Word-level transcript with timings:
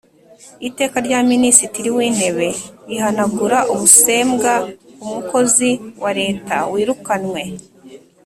Iteka 0.67 0.97
rya 1.05 1.19
Minisitiri 1.31 1.89
w’Intebe 1.95 2.49
rihanagura 2.89 3.57
ubusembwa 3.73 4.53
ku 4.99 5.05
mukozi 5.13 5.69
wa 6.03 6.11
Leta 6.19 6.55
wirukanywe 6.71 7.41